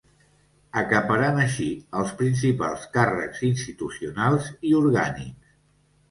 [0.79, 1.67] Acaparant així
[1.99, 5.53] els principals càrrecs institucionals i orgànics.